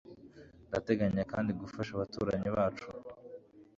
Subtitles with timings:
[0.69, 2.87] Ndateganya kandi gufasha abaturanyi bacu